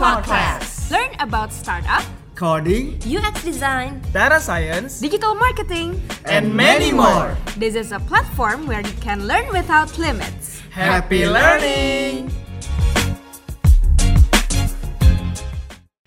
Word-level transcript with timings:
Podcast. 0.00 0.88
Learn 0.88 1.12
about 1.20 1.52
startup, 1.52 2.00
coding, 2.32 2.96
UX 3.04 3.44
design, 3.44 4.00
data 4.16 4.40
science, 4.40 4.96
digital 4.96 5.36
marketing. 5.36 6.00
and 6.24 6.48
many 6.56 6.88
more. 6.88 7.36
This 7.60 7.76
is 7.76 7.92
a 7.92 8.00
platform 8.08 8.64
where 8.64 8.80
you 8.80 8.96
can 9.04 9.28
learn 9.28 9.52
without 9.52 9.92
limits. 10.00 10.64
Happy 10.72 11.28
learning! 11.28 12.32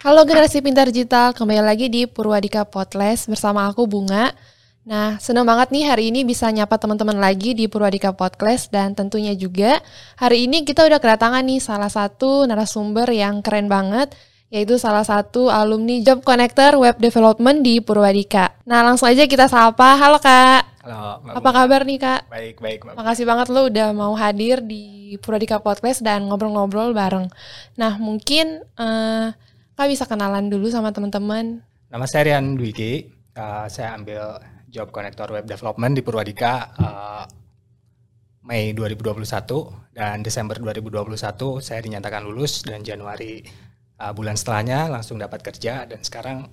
Halo 0.01 0.25
generasi 0.25 0.65
pintar 0.65 0.89
digital, 0.89 1.37
kembali 1.37 1.61
lagi 1.61 1.85
di 1.85 2.09
Purwadika 2.09 2.65
Podcast 2.65 3.29
bersama 3.29 3.69
aku 3.69 3.85
Bunga. 3.85 4.33
Nah, 4.83 5.15
senang 5.15 5.47
banget 5.47 5.71
nih 5.71 5.87
hari 5.87 6.11
ini 6.11 6.27
bisa 6.27 6.51
nyapa 6.51 6.75
teman-teman 6.75 7.15
lagi 7.15 7.55
di 7.55 7.71
Purwadika 7.71 8.11
Podcast 8.11 8.67
dan 8.67 8.91
tentunya 8.91 9.31
juga 9.31 9.79
hari 10.19 10.43
ini 10.43 10.67
kita 10.67 10.83
udah 10.83 10.99
kedatangan 10.99 11.39
nih 11.39 11.63
salah 11.63 11.87
satu 11.87 12.43
narasumber 12.43 13.07
yang 13.15 13.39
keren 13.39 13.71
banget 13.71 14.11
yaitu 14.51 14.75
salah 14.75 15.07
satu 15.07 15.47
alumni 15.47 16.03
Job 16.03 16.27
Connector 16.27 16.75
Web 16.75 16.99
Development 16.99 17.63
di 17.63 17.79
Purwadika. 17.79 18.59
Nah, 18.67 18.83
langsung 18.83 19.07
aja 19.07 19.23
kita 19.23 19.47
sapa. 19.47 19.95
Halo 19.95 20.19
Kak. 20.19 20.83
Halo, 20.83 21.23
Mbak 21.23 21.33
Apa 21.39 21.49
kabar 21.55 21.81
nih 21.87 21.97
Kak? 22.03 22.21
Baik, 22.27 22.59
baik, 22.59 22.79
Mbak. 22.83 22.93
Makasih 22.99 23.23
banget 23.23 23.47
lo 23.55 23.71
udah 23.71 23.87
mau 23.95 24.11
hadir 24.19 24.59
di 24.59 25.15
Purwadika 25.23 25.63
Podcast 25.63 26.03
dan 26.03 26.27
ngobrol-ngobrol 26.27 26.91
bareng. 26.91 27.31
Nah, 27.79 27.95
mungkin 28.03 28.59
eh, 28.75 29.31
Kak 29.79 29.87
bisa 29.87 30.03
kenalan 30.11 30.51
dulu 30.51 30.67
sama 30.67 30.91
teman-teman. 30.91 31.63
Nama 31.87 32.03
saya 32.03 32.35
Rian 32.35 32.59
Dwiki. 32.59 33.09
Uh, 33.33 33.65
saya 33.65 33.97
ambil 33.97 34.37
job 34.73 34.89
connector 34.89 35.29
web 35.29 35.45
development 35.45 35.93
di 35.93 36.01
Purwadika 36.01 36.53
uh, 36.81 37.23
Mei 38.49 38.73
2021 38.73 39.93
dan 39.93 40.25
Desember 40.25 40.57
2021 40.57 41.13
saya 41.61 41.79
dinyatakan 41.79 42.25
lulus 42.25 42.65
dan 42.65 42.81
Januari 42.81 43.45
uh, 44.01 44.11
bulan 44.17 44.33
setelahnya 44.33 44.89
langsung 44.89 45.21
dapat 45.21 45.45
kerja 45.45 45.85
dan 45.85 46.01
sekarang 46.01 46.49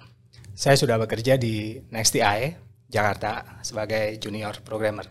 saya 0.52 0.76
sudah 0.76 1.00
bekerja 1.00 1.41
di 1.41 1.80
NextDI 1.88 2.68
Jakarta 2.92 3.62
sebagai 3.64 4.20
junior 4.20 4.60
programmer. 4.60 5.08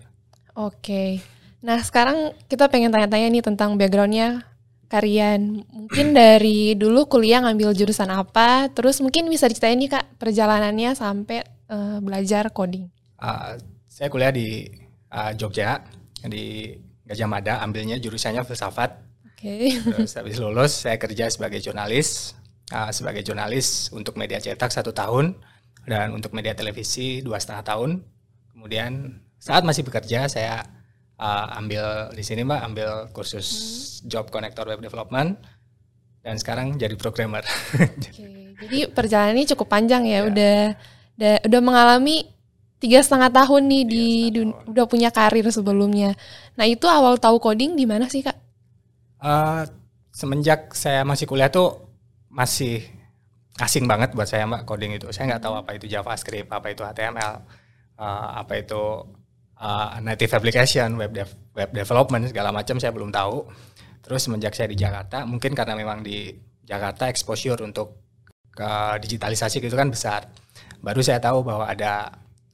Oke. 0.54 1.24
Nah, 1.64 1.80
sekarang 1.80 2.36
kita 2.46 2.68
pengen 2.68 2.92
tanya-tanya 2.92 3.28
nih 3.32 3.44
tentang 3.44 3.80
backgroundnya 3.80 4.46
Karian. 4.92 5.64
Mungkin 5.64 6.14
dari 6.20 6.76
dulu 6.76 7.08
kuliah 7.08 7.40
ngambil 7.42 7.72
jurusan 7.72 8.12
apa, 8.12 8.68
terus 8.76 9.00
mungkin 9.00 9.32
bisa 9.32 9.48
diceritain 9.48 9.80
nih 9.80 9.90
Kak 9.96 10.06
perjalanannya 10.20 10.92
sampai 10.94 11.40
eh, 11.48 11.98
belajar 12.04 12.52
coding. 12.52 12.99
Uh, 13.20 13.60
saya 13.86 14.08
kuliah 14.08 14.32
di 14.32 14.64
uh, 15.12 15.36
Jogja 15.36 15.84
di 16.24 16.72
Gajah 17.04 17.28
Mada 17.28 17.60
ambilnya 17.60 18.00
jurusannya 18.00 18.48
filsafat 18.48 19.10
Oke. 19.40 19.72
Terus 19.72 20.20
habis 20.20 20.36
lulus 20.36 20.84
saya 20.84 21.00
kerja 21.00 21.32
sebagai 21.32 21.64
jurnalis, 21.64 22.36
uh, 22.76 22.92
sebagai 22.92 23.24
jurnalis 23.24 23.88
untuk 23.96 24.20
media 24.20 24.36
cetak 24.36 24.68
satu 24.68 24.92
tahun 24.92 25.32
dan 25.88 26.12
untuk 26.12 26.36
media 26.36 26.52
televisi 26.52 27.24
dua 27.24 27.40
setengah 27.40 27.64
tahun. 27.64 28.04
Kemudian 28.52 29.16
saat 29.40 29.64
masih 29.64 29.88
bekerja 29.88 30.28
saya 30.28 30.68
uh, 31.16 31.56
ambil 31.56 32.12
di 32.12 32.20
sini 32.20 32.44
mbak 32.44 32.68
ambil 32.68 32.92
kursus 33.16 33.48
job 34.04 34.28
connector 34.28 34.68
web 34.68 34.84
development 34.84 35.40
dan 36.20 36.36
sekarang 36.36 36.76
jadi 36.76 37.00
programmer. 37.00 37.48
Oke, 37.80 38.60
jadi 38.60 38.92
perjalanannya 38.92 39.48
cukup 39.56 39.72
panjang 39.72 40.04
ya, 40.04 40.28
udah, 40.28 40.76
udah 41.16 41.36
udah 41.48 41.62
mengalami 41.64 42.28
tiga 42.80 43.04
setengah 43.04 43.30
tahun 43.30 43.68
nih 43.68 43.84
di 43.86 44.06
dun- 44.32 44.56
udah 44.72 44.86
punya 44.88 45.12
karir 45.12 45.44
sebelumnya. 45.52 46.16
Nah 46.56 46.66
itu 46.66 46.88
awal 46.88 47.20
tahu 47.20 47.38
coding 47.38 47.76
di 47.76 47.84
mana 47.84 48.08
sih 48.08 48.24
kak? 48.24 48.36
Uh, 49.20 49.68
semenjak 50.16 50.72
saya 50.72 51.04
masih 51.04 51.28
kuliah 51.28 51.52
tuh 51.52 51.76
masih 52.32 52.88
asing 53.60 53.84
banget 53.84 54.16
buat 54.16 54.26
saya 54.26 54.48
mbak 54.48 54.64
coding 54.64 54.96
itu. 54.96 55.12
Saya 55.12 55.36
nggak 55.36 55.44
tahu 55.44 55.56
apa 55.60 55.72
itu 55.76 55.86
JavaScript, 55.92 56.48
apa 56.48 56.68
itu 56.72 56.82
HTML, 56.88 57.44
uh, 58.00 58.30
apa 58.40 58.54
itu 58.64 59.04
uh, 59.60 60.00
native 60.00 60.32
application, 60.32 60.96
web 60.96 61.12
dev- 61.12 61.40
web 61.52 61.70
development 61.76 62.32
segala 62.32 62.56
macam 62.56 62.80
saya 62.80 62.96
belum 62.96 63.12
tahu. 63.12 63.44
Terus 64.00 64.24
semenjak 64.24 64.56
saya 64.56 64.72
di 64.72 64.80
Jakarta, 64.80 65.28
mungkin 65.28 65.52
karena 65.52 65.76
memang 65.76 66.00
di 66.00 66.32
Jakarta 66.64 67.12
exposure 67.12 67.60
untuk 67.60 68.00
ke 68.56 68.72
digitalisasi 69.04 69.60
gitu 69.60 69.76
kan 69.76 69.92
besar. 69.92 70.32
Baru 70.80 71.04
saya 71.04 71.20
tahu 71.20 71.44
bahwa 71.44 71.68
ada 71.68 72.08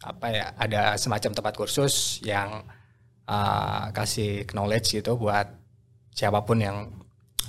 apa 0.05 0.27
ya, 0.29 0.45
ada 0.53 0.81
semacam 1.01 1.31
tempat 1.33 1.53
kursus 1.57 2.21
yang 2.21 2.61
uh, 3.25 3.89
kasih 3.89 4.45
knowledge 4.53 5.01
gitu 5.01 5.17
buat 5.17 5.49
siapa 6.13 6.45
pun 6.45 6.61
yang 6.61 6.77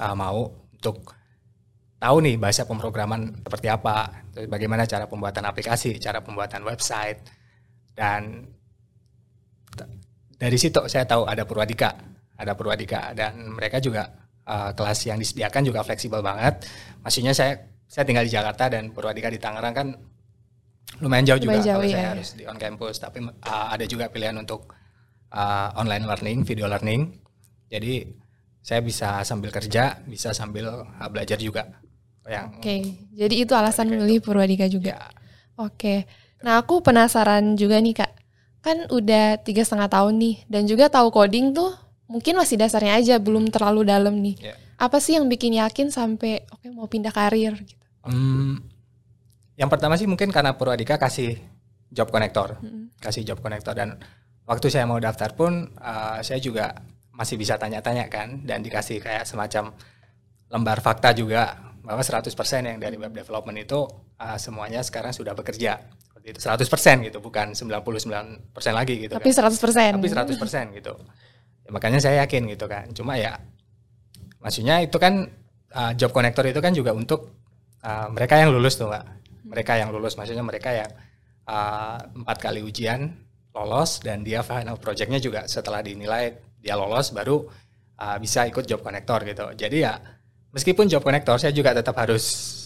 uh, 0.00 0.16
mau 0.16 0.48
untuk 0.72 1.12
tahu 2.00 2.16
nih 2.24 2.36
bahasa 2.40 2.64
pemrograman 2.64 3.44
seperti 3.44 3.68
apa, 3.68 4.24
bagaimana 4.48 4.88
cara 4.88 5.04
pembuatan 5.04 5.44
aplikasi, 5.44 6.00
cara 6.00 6.20
pembuatan 6.24 6.64
website, 6.64 7.20
dan 7.96 8.44
dari 10.36 10.58
situ 10.60 10.84
saya 10.88 11.08
tahu 11.08 11.24
ada 11.24 11.48
Purwadika, 11.48 11.96
ada 12.36 12.52
Purwadika, 12.52 13.16
dan 13.16 13.56
mereka 13.56 13.80
juga 13.80 14.04
uh, 14.44 14.76
kelas 14.76 15.08
yang 15.08 15.16
disediakan 15.16 15.62
juga 15.64 15.80
fleksibel 15.80 16.20
banget. 16.20 16.68
Maksudnya 17.00 17.32
saya 17.32 17.56
saya 17.88 18.04
tinggal 18.04 18.28
di 18.28 18.32
Jakarta 18.32 18.68
dan 18.68 18.92
Purwadika 18.92 19.32
di 19.32 19.40
Tangerang 19.40 19.74
kan 19.74 19.88
lumayan 21.02 21.26
jauh 21.28 21.40
juga 21.42 21.58
Lumayan 21.58 21.66
jauh, 21.66 21.82
kalau 21.82 21.88
ya, 21.88 21.94
saya 21.94 22.04
ya. 22.04 22.10
harus 22.16 22.28
di 22.32 22.42
on 22.48 22.58
campus, 22.58 22.96
tapi 23.02 23.18
uh, 23.26 23.66
ada 23.72 23.84
juga 23.84 24.08
pilihan 24.08 24.36
untuk 24.38 24.72
uh, 25.34 25.68
online 25.76 26.04
learning, 26.06 26.38
video 26.46 26.66
learning. 26.70 27.20
Jadi 27.68 28.06
saya 28.62 28.80
bisa 28.82 29.22
sambil 29.22 29.50
kerja, 29.54 30.02
bisa 30.06 30.30
sambil 30.32 30.86
uh, 30.86 31.08
belajar 31.10 31.38
juga. 31.38 31.66
Yang 32.26 32.46
Oke, 32.58 32.74
jadi 33.14 33.34
itu 33.46 33.52
alasan 33.54 33.86
memilih 33.86 34.18
Purwadika 34.18 34.66
juga. 34.66 34.98
ya, 34.98 35.00
Oke, 35.54 36.10
nah 36.42 36.58
aku 36.58 36.82
penasaran 36.82 37.54
juga 37.54 37.78
nih 37.78 38.02
kak, 38.02 38.12
kan 38.66 38.90
udah 38.90 39.38
tiga 39.46 39.62
setengah 39.62 39.86
tahun 39.86 40.18
nih, 40.18 40.36
dan 40.50 40.66
juga 40.66 40.90
tahu 40.90 41.14
coding 41.14 41.54
tuh 41.54 41.70
mungkin 42.10 42.34
masih 42.34 42.58
dasarnya 42.58 42.98
aja, 42.98 43.14
belum 43.22 43.46
terlalu 43.54 43.86
dalam 43.86 44.18
nih. 44.18 44.38
Ya. 44.42 44.54
Apa 44.74 44.98
sih 44.98 45.14
yang 45.14 45.30
bikin 45.30 45.54
yakin 45.54 45.94
sampai 45.94 46.42
oke 46.50 46.66
mau 46.74 46.90
pindah 46.90 47.14
karir? 47.14 47.54
Gitu? 47.62 47.84
Hmm, 48.02 48.58
yang 49.56 49.72
pertama 49.72 49.96
sih 49.96 50.04
mungkin 50.04 50.28
karena 50.28 50.54
Purwadika 50.54 51.00
kasih 51.00 51.40
job 51.88 52.12
connector, 52.12 52.60
Mm-mm. 52.60 52.92
kasih 53.00 53.24
job 53.24 53.40
connector 53.40 53.72
dan 53.72 53.96
waktu 54.44 54.68
saya 54.68 54.84
mau 54.84 55.00
daftar 55.00 55.32
pun 55.32 55.72
uh, 55.80 56.20
saya 56.20 56.38
juga 56.38 56.76
masih 57.16 57.40
bisa 57.40 57.56
tanya-tanya 57.56 58.12
kan 58.12 58.44
dan 58.44 58.60
dikasih 58.60 59.00
kayak 59.00 59.24
semacam 59.24 59.72
lembar 60.52 60.78
fakta 60.84 61.16
juga 61.16 61.72
bahwa 61.80 62.02
100% 62.02 62.28
yang 62.66 62.78
dari 62.82 62.98
web 62.98 63.14
development 63.14 63.58
itu 63.62 63.86
uh, 64.18 64.36
semuanya 64.36 64.82
sekarang 64.82 65.14
sudah 65.14 65.32
bekerja. 65.32 65.78
Seperti 66.02 66.26
itu 66.34 66.40
100% 66.42 67.06
gitu, 67.06 67.18
bukan 67.22 67.54
99% 67.54 68.50
lagi 68.74 68.94
gitu 69.06 69.14
Tapi 69.14 69.30
kan. 69.30 69.46
100%. 69.46 69.96
Tapi 69.96 70.08
100% 70.10 70.78
gitu. 70.82 70.92
Ya, 71.62 71.70
makanya 71.70 72.02
saya 72.02 72.26
yakin 72.26 72.50
gitu 72.50 72.66
kan. 72.66 72.90
Cuma 72.90 73.14
ya 73.16 73.38
maksudnya 74.42 74.82
itu 74.82 74.98
kan 74.98 75.30
uh, 75.72 75.92
job 75.94 76.10
connector 76.10 76.46
itu 76.50 76.58
kan 76.58 76.74
juga 76.74 76.90
untuk 76.90 77.38
uh, 77.86 78.10
mereka 78.10 78.38
yang 78.38 78.50
lulus 78.50 78.74
tuh 78.74 78.90
Mbak. 78.90 79.04
Mereka 79.46 79.78
yang 79.78 79.94
lulus 79.94 80.18
maksudnya 80.18 80.42
mereka 80.42 80.74
yang 80.74 80.90
uh, 81.46 81.98
empat 82.22 82.36
kali 82.42 82.60
ujian 82.60 83.14
lolos 83.56 84.04
dan 84.04 84.20
dia 84.20 84.44
final 84.44 84.76
projectnya 84.76 85.16
juga 85.16 85.48
setelah 85.48 85.80
dinilai 85.80 86.34
dia 86.60 86.76
lolos 86.76 87.14
baru 87.14 87.46
uh, 87.96 88.16
bisa 88.20 88.44
ikut 88.44 88.66
job 88.68 88.84
connector 88.84 89.24
gitu. 89.24 89.46
Jadi 89.56 89.76
ya 89.80 89.96
meskipun 90.52 90.90
job 90.90 91.00
connector 91.00 91.40
saya 91.40 91.54
juga 91.54 91.72
tetap 91.72 91.96
harus 91.96 92.24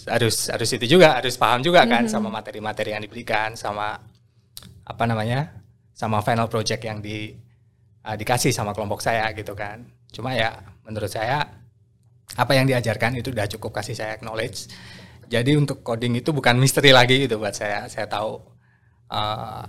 harus 0.08 0.48
harus 0.48 0.70
itu 0.72 0.98
juga 0.98 1.20
harus 1.20 1.36
paham 1.36 1.60
juga 1.60 1.84
kan 1.84 2.08
sama 2.08 2.32
materi-materi 2.32 2.96
yang 2.96 3.02
diberikan 3.04 3.54
sama 3.54 4.00
apa 4.82 5.04
namanya 5.06 5.60
sama 5.94 6.24
final 6.24 6.48
project 6.48 6.82
yang 6.82 6.98
di 6.98 7.36
uh, 8.02 8.16
dikasih 8.16 8.50
sama 8.50 8.72
kelompok 8.72 9.04
saya 9.04 9.30
gitu 9.36 9.52
kan. 9.54 9.84
Cuma 10.10 10.34
ya 10.34 10.58
menurut 10.82 11.12
saya 11.12 11.44
apa 12.34 12.52
yang 12.54 12.66
diajarkan 12.66 13.18
itu 13.18 13.30
udah 13.30 13.46
cukup 13.46 13.78
kasih 13.78 13.94
saya 13.94 14.18
knowledge. 14.22 14.70
Jadi 15.30 15.54
untuk 15.54 15.86
coding 15.86 16.18
itu 16.18 16.34
bukan 16.34 16.58
misteri 16.58 16.90
lagi 16.90 17.22
gitu 17.22 17.38
buat 17.38 17.54
saya. 17.54 17.86
Saya 17.86 18.10
tahu 18.10 18.42
uh, 19.14 19.64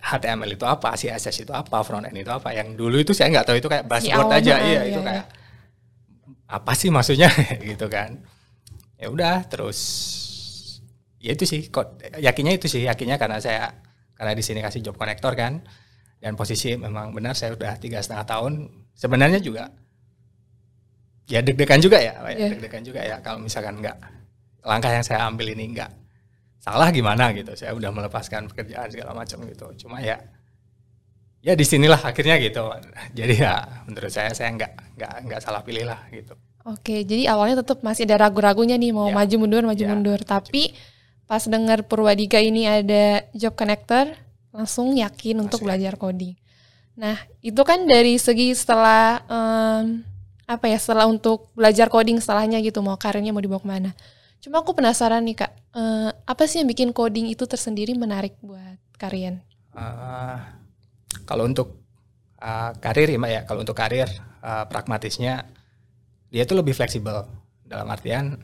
HTML 0.00 0.56
itu 0.56 0.64
apa, 0.64 0.96
CSS 0.96 1.44
itu 1.44 1.52
apa, 1.52 1.84
front 1.84 2.08
end 2.08 2.16
itu 2.16 2.32
apa. 2.32 2.56
Yang 2.56 2.68
dulu 2.80 2.96
itu 2.96 3.12
saya 3.12 3.28
nggak 3.28 3.46
tahu 3.52 3.56
itu 3.60 3.68
kayak 3.68 3.84
buzzword 3.84 4.32
aja, 4.32 4.54
iya 4.64 4.64
iya, 4.64 4.80
itu 4.88 5.00
iya. 5.04 5.08
kayak 5.12 5.26
apa 6.48 6.72
sih 6.72 6.88
maksudnya 6.88 7.28
gitu 7.68 7.86
kan. 7.92 8.16
Ya 8.96 9.12
udah 9.12 9.44
terus 9.44 9.78
ya 11.20 11.36
itu 11.36 11.44
sih 11.44 11.68
kok 11.68 12.00
yakinnya 12.16 12.56
itu 12.56 12.66
sih 12.70 12.88
yakinnya 12.88 13.20
karena 13.20 13.42
saya 13.42 13.76
karena 14.16 14.32
di 14.32 14.42
sini 14.42 14.64
kasih 14.64 14.80
job 14.80 14.96
connector 14.96 15.34
kan 15.36 15.60
dan 16.18 16.34
posisi 16.34 16.74
memang 16.74 17.14
benar 17.14 17.34
saya 17.34 17.54
udah 17.54 17.78
tiga 17.78 18.02
setengah 18.02 18.26
tahun 18.26 18.52
sebenarnya 18.94 19.42
juga 19.42 19.70
ya 21.30 21.42
deg-degan 21.42 21.82
juga 21.82 21.98
ya 22.02 22.14
ya, 22.22 22.30
Iya. 22.34 22.48
deg-degan 22.54 22.82
juga 22.86 23.00
ya 23.02 23.16
kalau 23.22 23.42
misalkan 23.42 23.82
nggak 23.82 23.98
langkah 24.66 24.90
yang 24.90 25.04
saya 25.06 25.26
ambil 25.28 25.52
ini 25.54 25.74
nggak 25.76 25.90
salah 26.58 26.90
gimana 26.90 27.30
gitu 27.32 27.54
saya 27.54 27.72
udah 27.74 27.90
melepaskan 27.94 28.50
pekerjaan 28.50 28.90
segala 28.90 29.14
macam 29.14 29.40
gitu 29.46 29.66
cuma 29.86 30.02
ya 30.02 30.18
ya 31.38 31.54
di 31.54 31.62
sinilah 31.64 32.02
akhirnya 32.02 32.36
gitu 32.42 32.66
jadi 33.18 33.34
ya 33.38 33.54
menurut 33.86 34.10
saya 34.10 34.34
saya 34.34 34.50
nggak 34.54 34.72
nggak 34.98 35.12
nggak 35.30 35.40
salah 35.42 35.62
pilih 35.62 35.86
lah 35.86 36.02
gitu 36.10 36.34
Oke, 36.68 37.00
jadi 37.00 37.32
awalnya 37.32 37.64
tetap 37.64 37.80
masih 37.80 38.04
ada 38.04 38.28
ragu-ragunya 38.28 38.76
nih 38.76 38.92
mau 38.92 39.08
Ya. 39.08 39.16
maju 39.16 39.36
mundur 39.40 39.64
maju 39.64 39.80
Ya. 39.80 39.88
mundur. 39.88 40.20
Tapi 40.20 40.76
pas 41.24 41.40
dengar 41.48 41.80
Purwadika 41.88 42.36
ini 42.44 42.68
ada 42.68 43.24
job 43.32 43.56
connector, 43.56 44.12
langsung 44.52 44.92
yakin 44.92 45.40
untuk 45.40 45.64
Langsung 45.64 45.64
belajar 45.64 45.96
coding. 45.96 46.36
Nah, 47.00 47.16
itu 47.40 47.56
kan 47.64 47.88
dari 47.88 48.20
segi 48.20 48.52
setelah 48.52 49.24
em, 49.32 50.04
apa 50.44 50.68
ya, 50.68 50.76
setelah 50.76 51.08
untuk 51.08 51.48
belajar 51.56 51.88
coding 51.88 52.20
setelahnya 52.20 52.60
gitu 52.60 52.84
mau 52.84 53.00
karirnya 53.00 53.32
mau 53.32 53.40
dibawa 53.40 53.64
ke 53.64 53.68
mana. 53.72 53.90
Cuma 54.38 54.62
aku 54.62 54.70
penasaran 54.74 55.26
nih 55.26 55.36
kak, 55.44 55.52
eh, 55.74 56.10
apa 56.14 56.42
sih 56.46 56.62
yang 56.62 56.70
bikin 56.70 56.90
coding 56.94 57.26
itu 57.26 57.42
tersendiri 57.44 57.94
menarik 57.98 58.38
buat 58.38 58.78
kalian? 58.94 59.42
Eh, 59.74 60.38
kalau 61.26 61.44
untuk 61.50 61.82
eh, 62.38 62.70
karir 62.78 63.08
ya 63.10 63.18
mbak 63.18 63.30
ya, 63.34 63.40
kalau 63.46 63.60
untuk 63.66 63.74
karir 63.74 64.06
eh, 64.42 64.64
pragmatisnya 64.70 65.42
dia 66.30 66.42
itu 66.46 66.54
lebih 66.54 66.76
fleksibel. 66.76 67.26
Dalam 67.68 67.88
artian 67.90 68.38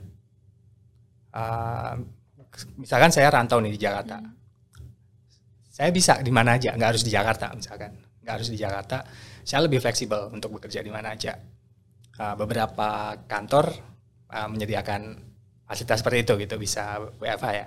eh, 1.33 1.95
misalkan 2.77 3.11
saya 3.15 3.31
rantau 3.31 3.63
nih 3.63 3.73
di 3.75 3.81
Jakarta, 3.81 4.19
saya 5.71 5.91
bisa 5.91 6.23
di 6.23 6.31
mana 6.31 6.55
aja, 6.55 6.75
nggak 6.75 6.91
harus 6.95 7.03
di 7.03 7.11
Jakarta 7.11 7.51
misalkan, 7.55 7.95
nggak 8.23 8.35
harus 8.35 8.51
di 8.51 8.59
Jakarta, 8.59 9.03
saya 9.43 9.67
lebih 9.67 9.79
fleksibel 9.83 10.31
untuk 10.31 10.59
bekerja 10.59 10.83
di 10.83 10.91
mana 10.91 11.15
aja. 11.15 11.35
Eh, 12.15 12.35
beberapa 12.39 13.19
kantor 13.27 13.67
eh, 14.31 14.49
menyediakan 14.51 15.34
fasilitas 15.65 16.01
seperti 16.01 16.29
itu 16.29 16.33
gitu, 16.45 16.55
bisa 16.61 17.01
WFH 17.21 17.49
ya. 17.53 17.67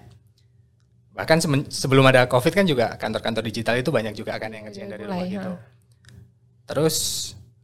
Bahkan 1.17 1.37
sebelum 1.73 2.05
ada 2.05 2.29
COVID 2.29 2.53
kan 2.53 2.65
juga 2.69 2.93
kantor-kantor 2.93 3.41
digital 3.41 3.81
itu 3.81 3.89
banyak 3.89 4.13
juga 4.13 4.37
kan 4.37 4.53
yang 4.53 4.69
ngerjain 4.69 4.85
Udah 4.85 4.93
dari 4.93 5.03
rumah 5.09 5.25
gitu. 5.25 5.49
ha. 5.49 5.61
Terus 6.67 6.95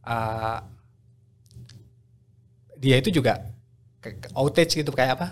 uh, 0.02 0.58
dia 2.74 2.98
itu 2.98 3.14
juga 3.14 3.46
ke- 4.02 4.18
ke- 4.18 4.32
outage 4.34 4.74
gitu 4.82 4.90
kayak 4.90 5.22
apa? 5.22 5.26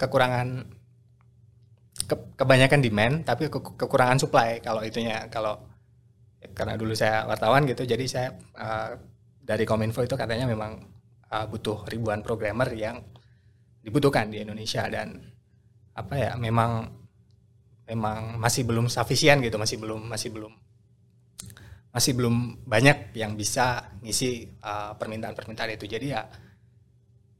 Kekurangan 0.00 0.64
ke- 2.08 2.26
kebanyakan 2.40 2.80
demand 2.80 3.14
tapi 3.28 3.52
ke- 3.52 3.76
kekurangan 3.76 4.16
supply 4.16 4.64
kalau 4.64 4.80
itunya 4.80 5.28
kalau 5.28 5.60
ya, 6.40 6.48
karena 6.56 6.80
dulu 6.80 6.96
saya 6.96 7.28
wartawan 7.28 7.68
gitu 7.68 7.84
jadi 7.84 8.04
saya 8.08 8.28
uh, 8.56 8.96
dari 9.44 9.68
Kominfo 9.68 10.00
itu 10.00 10.16
katanya 10.16 10.48
memang 10.48 10.88
uh, 11.28 11.44
butuh 11.44 11.84
ribuan 11.84 12.24
programmer 12.24 12.72
yang 12.72 13.04
dibutuhkan 13.82 14.28
di 14.28 14.42
Indonesia 14.42 14.84
dan 14.90 15.18
apa 15.94 16.14
ya 16.14 16.32
memang 16.38 16.86
memang 17.88 18.36
masih 18.36 18.68
belum 18.68 18.86
sufficient 18.92 19.40
gitu 19.40 19.56
masih 19.56 19.80
belum 19.80 20.06
masih 20.06 20.30
belum 20.30 20.52
masih 21.88 22.12
belum 22.14 22.62
banyak 22.68 23.16
yang 23.16 23.32
bisa 23.34 23.96
ngisi 24.04 24.60
uh, 24.60 24.94
permintaan-permintaan 25.00 25.74
itu 25.74 25.88
jadi 25.88 26.06
ya 26.06 26.22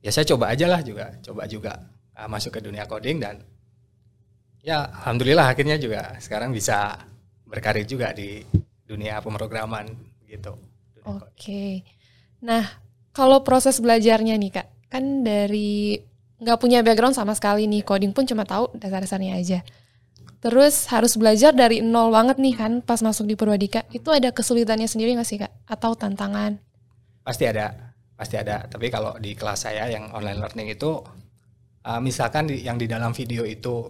ya 0.02 0.10
saya 0.10 0.24
coba 0.24 0.50
aja 0.56 0.66
lah 0.66 0.80
juga 0.80 1.14
coba 1.20 1.44
juga 1.44 1.72
uh, 2.16 2.26
masuk 2.26 2.58
ke 2.58 2.60
dunia 2.64 2.88
coding 2.88 3.20
dan 3.20 3.44
ya 4.64 4.88
alhamdulillah 5.04 5.52
akhirnya 5.52 5.76
juga 5.76 6.16
sekarang 6.18 6.50
bisa 6.50 6.96
berkarir 7.44 7.84
juga 7.84 8.12
di 8.16 8.44
dunia 8.88 9.20
pemrograman 9.20 9.88
gitu. 10.24 10.56
Oke. 11.04 11.84
Nah, 12.44 12.64
kalau 13.12 13.44
proses 13.44 13.80
belajarnya 13.80 14.36
nih 14.36 14.52
kak, 14.52 14.68
kan 14.92 15.24
dari 15.24 15.96
nggak 16.38 16.58
punya 16.58 16.82
background 16.86 17.14
sama 17.14 17.34
sekali 17.34 17.66
nih, 17.66 17.82
coding 17.82 18.14
pun 18.14 18.26
cuma 18.26 18.46
tahu 18.46 18.70
dasar-dasarnya 18.78 19.38
aja. 19.38 19.60
Terus 20.38 20.86
harus 20.90 21.18
belajar 21.18 21.50
dari 21.50 21.82
nol 21.82 22.14
banget 22.14 22.38
nih 22.38 22.54
kan 22.54 22.72
pas 22.82 23.02
masuk 23.02 23.26
di 23.26 23.34
Purwadika. 23.34 23.82
Itu 23.90 24.14
ada 24.14 24.30
kesulitannya 24.30 24.86
sendiri 24.86 25.18
nggak 25.18 25.26
sih 25.26 25.38
kak? 25.42 25.50
Atau 25.66 25.98
tantangan? 25.98 26.62
pasti 27.28 27.44
ada 27.44 27.92
pasti 28.16 28.40
ada 28.40 28.64
tapi 28.64 28.88
kalau 28.88 29.12
di 29.20 29.36
kelas 29.36 29.68
saya 29.68 29.84
yang 29.92 30.08
online 30.16 30.40
learning 30.40 30.72
itu 30.72 30.96
uh, 31.84 32.00
misalkan 32.00 32.48
yang 32.48 32.80
di 32.80 32.88
dalam 32.88 33.12
video 33.12 33.44
itu 33.44 33.84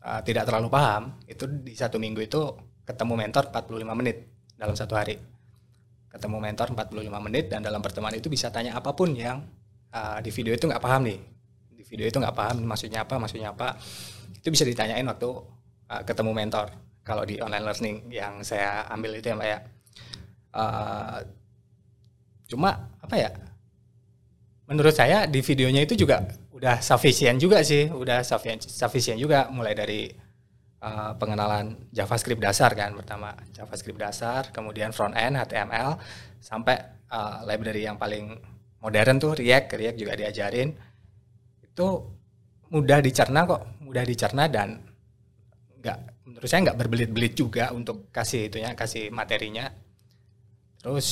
uh, 0.00 0.20
tidak 0.24 0.48
terlalu 0.48 0.72
paham 0.72 1.20
itu 1.28 1.44
di 1.60 1.76
satu 1.76 2.00
minggu 2.00 2.24
itu 2.24 2.40
ketemu 2.88 3.20
mentor 3.20 3.52
45 3.52 3.84
menit 4.00 4.16
dalam 4.56 4.72
satu 4.72 4.96
hari 4.96 5.20
ketemu 6.08 6.40
mentor 6.40 6.72
45 6.72 7.26
menit 7.28 7.52
dan 7.52 7.60
dalam 7.60 7.84
pertemuan 7.84 8.16
itu 8.16 8.32
bisa 8.32 8.48
tanya 8.48 8.80
apa 8.80 8.96
pun 8.96 9.12
yang 9.12 9.44
uh, 9.92 10.24
di 10.24 10.32
video 10.32 10.56
itu 10.56 10.64
nggak 10.64 10.80
paham 10.80 11.04
nih 11.04 11.20
video 11.88 12.06
itu 12.08 12.18
nggak 12.18 12.36
paham 12.36 12.64
maksudnya 12.64 13.04
apa 13.04 13.14
maksudnya 13.20 13.52
apa. 13.52 13.76
Itu 14.40 14.52
bisa 14.52 14.64
ditanyain 14.64 15.04
waktu 15.06 15.28
uh, 15.90 16.02
ketemu 16.04 16.32
mentor. 16.32 16.68
Kalau 17.04 17.22
di 17.28 17.36
online 17.36 17.64
learning 17.68 17.96
yang 18.08 18.40
saya 18.40 18.88
ambil 18.88 19.20
itu 19.20 19.28
ya 19.28 19.36
mbak 19.36 19.48
ya. 19.48 19.58
Uh, 20.54 21.18
cuma 22.44 22.92
apa 23.02 23.16
ya 23.18 23.30
menurut 24.70 24.94
saya 24.94 25.26
di 25.26 25.42
videonya 25.42 25.82
itu 25.84 25.98
juga 25.98 26.24
udah 26.54 26.78
sufficient 26.80 27.42
juga 27.42 27.60
sih 27.66 27.90
udah 27.90 28.24
sufficient, 28.24 28.64
sufficient 28.64 29.18
juga. 29.20 29.48
Mulai 29.52 29.74
dari 29.76 30.08
uh, 30.80 31.12
pengenalan 31.20 31.88
JavaScript 31.92 32.40
dasar 32.40 32.72
kan 32.72 32.96
pertama 32.96 33.36
JavaScript 33.52 34.00
dasar 34.00 34.48
kemudian 34.52 34.92
front 34.92 35.12
end 35.16 35.36
HTML 35.36 36.00
sampai 36.40 36.76
uh, 37.12 37.44
library 37.44 37.84
yang 37.84 38.00
paling 38.00 38.40
modern 38.80 39.16
tuh 39.20 39.32
React. 39.36 39.76
React 39.80 39.98
juga 40.00 40.12
diajarin 40.16 40.93
itu 41.74 41.88
mudah 42.70 43.02
dicerna 43.02 43.42
kok 43.50 43.82
mudah 43.82 44.06
dicerna 44.06 44.46
dan 44.46 44.78
nggak 45.82 45.98
menurut 46.22 46.46
saya 46.46 46.70
nggak 46.70 46.78
berbelit-belit 46.78 47.34
juga 47.34 47.74
untuk 47.74 48.14
kasih 48.14 48.46
itunya 48.46 48.78
kasih 48.78 49.10
materinya. 49.10 49.66
Terus 50.78 51.08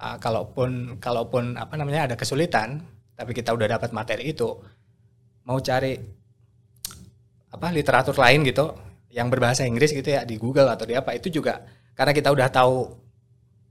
uh, 0.00 0.16
kalaupun 0.16 0.96
kalaupun 0.96 1.60
apa 1.60 1.76
namanya 1.76 2.08
ada 2.08 2.16
kesulitan 2.16 2.80
tapi 3.12 3.36
kita 3.36 3.52
udah 3.52 3.68
dapat 3.76 3.92
materi 3.92 4.32
itu 4.32 4.48
mau 5.44 5.60
cari 5.60 6.00
apa 7.52 7.66
literatur 7.68 8.16
lain 8.16 8.40
gitu 8.48 8.72
yang 9.12 9.28
berbahasa 9.28 9.68
Inggris 9.68 9.92
gitu 9.92 10.08
ya 10.08 10.24
di 10.24 10.40
Google 10.40 10.72
atau 10.72 10.88
di 10.88 10.96
apa 10.96 11.12
itu 11.12 11.28
juga 11.28 11.60
karena 11.92 12.16
kita 12.16 12.32
udah 12.32 12.48
tahu 12.48 12.88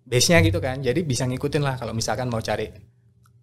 base-nya 0.05 0.45
gitu 0.45 0.61
kan 0.61 0.77
jadi 0.77 1.01
bisa 1.01 1.25
ngikutin 1.25 1.65
lah 1.65 1.75
kalau 1.81 1.97
misalkan 1.97 2.29
mau 2.29 2.37
cari 2.37 2.69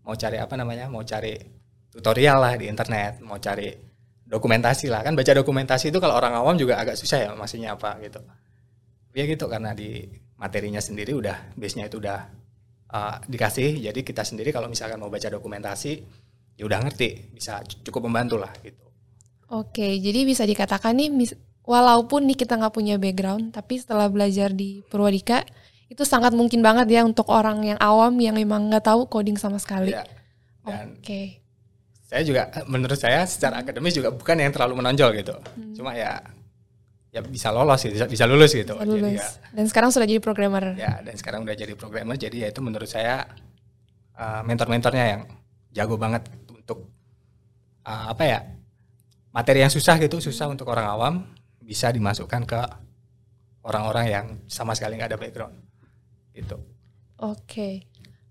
mau 0.07 0.15
cari 0.15 0.39
apa 0.39 0.55
namanya 0.55 0.87
mau 0.87 1.03
cari 1.03 1.58
tutorial 1.99 2.39
lah 2.39 2.55
di 2.55 2.71
internet 2.71 3.19
mau 3.27 3.43
cari 3.43 3.75
dokumentasi 4.23 4.87
lah. 4.87 5.03
Kan 5.03 5.19
baca 5.19 5.35
dokumentasi 5.35 5.91
itu 5.91 5.99
kalau 5.99 6.15
orang 6.15 6.39
awam 6.39 6.55
juga 6.55 6.79
agak 6.79 6.95
susah 6.95 7.27
ya 7.27 7.31
maksudnya 7.35 7.75
apa 7.75 7.99
gitu. 7.99 8.23
Ya 9.19 9.27
gitu 9.27 9.51
karena 9.51 9.75
di 9.75 10.07
materinya 10.39 10.79
sendiri 10.79 11.11
udah 11.19 11.59
base-nya 11.59 11.91
itu 11.91 11.99
udah 11.99 12.19
uh, 12.95 13.19
dikasih. 13.27 13.83
Jadi 13.91 14.07
kita 14.07 14.23
sendiri 14.23 14.55
kalau 14.55 14.71
misalkan 14.71 15.03
mau 15.03 15.11
baca 15.11 15.27
dokumentasi 15.27 15.93
ya 16.55 16.63
udah 16.67 16.79
ngerti 16.87 17.35
bisa 17.35 17.63
cukup 17.83 18.07
membantu 18.07 18.39
lah 18.39 18.55
gitu. 18.63 18.83
Oke, 19.49 19.97
jadi 19.97 20.29
bisa 20.29 20.45
dikatakan 20.45 20.93
nih, 20.93 21.09
mis- 21.09 21.39
walaupun 21.65 22.29
nih 22.29 22.37
kita 22.37 22.61
nggak 22.61 22.75
punya 22.75 23.01
background, 23.01 23.57
tapi 23.57 23.81
setelah 23.81 24.05
belajar 24.13 24.53
di 24.53 24.85
Purwadika, 24.85 25.41
itu 25.89 26.05
sangat 26.05 26.37
mungkin 26.37 26.61
banget 26.61 26.85
ya 26.93 27.01
untuk 27.01 27.33
orang 27.33 27.65
yang 27.65 27.79
awam 27.81 28.13
yang 28.21 28.37
memang 28.37 28.69
nggak 28.69 28.85
tahu 28.85 29.09
coding 29.09 29.41
sama 29.41 29.57
sekali. 29.57 29.97
ya 29.97 30.05
Oke. 30.69 31.41
Saya 32.09 32.23
juga 32.25 32.49
menurut 32.73 32.97
saya 32.97 33.29
secara 33.29 33.61
akademis 33.61 33.95
juga 33.95 34.11
bukan 34.11 34.37
yang 34.41 34.51
terlalu 34.51 34.81
menonjol 34.81 35.13
gitu. 35.21 35.37
Cuma 35.77 35.93
ya 35.93 36.19
ya 37.09 37.25
bisa 37.25 37.49
lolos 37.53 37.81
gitu 37.85 37.95
bisa, 38.01 38.09
bisa 38.09 38.25
lulus 38.25 38.53
gitu. 38.57 38.75
Bisa 38.75 38.85
jadi 38.89 39.01
lulus. 39.05 39.21
ya. 39.21 39.29
Dan 39.53 39.65
sekarang 39.69 39.91
sudah 39.93 40.07
jadi 40.09 40.21
programmer. 40.21 40.65
ya 40.75 41.05
dan 41.05 41.15
sekarang 41.15 41.41
udah 41.45 41.57
jadi 41.57 41.73
programmer 41.77 42.17
jadi 42.17 42.37
ya 42.45 42.49
itu 42.51 42.61
menurut 42.65 42.89
saya 42.89 43.29
uh, 44.17 44.41
mentor-mentornya 44.43 45.05
yang 45.05 45.23
jago 45.73 46.01
banget 46.01 46.25
untuk 46.49 46.89
uh, 47.85 48.13
apa 48.13 48.25
ya 48.25 48.41
materi 49.33 49.61
yang 49.61 49.73
susah 49.73 50.01
gitu 50.01 50.19
susah 50.19 50.49
untuk 50.49 50.69
orang 50.73 50.89
awam 50.89 51.15
bisa 51.61 51.93
dimasukkan 51.93 52.49
ke 52.49 52.61
orang-orang 53.69 54.07
yang 54.09 54.27
sama 54.49 54.73
sekali 54.73 54.97
nggak 54.97 55.13
ada 55.13 55.21
background 55.21 55.55
gitu. 56.33 56.57
Oke. 57.21 57.85